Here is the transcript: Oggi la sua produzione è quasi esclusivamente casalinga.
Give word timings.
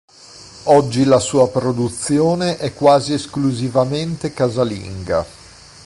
Oggi 0.63 1.03
la 1.03 1.19
sua 1.19 1.47
produzione 1.51 2.57
è 2.57 2.73
quasi 2.73 3.13
esclusivamente 3.13 4.33
casalinga. 4.33 5.23